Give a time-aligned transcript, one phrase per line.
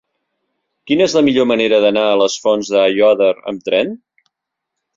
[0.91, 3.95] Quina és la millor manera d'anar a les Fonts d'Aiòder amb tren?